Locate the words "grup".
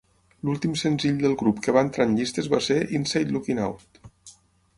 1.41-1.61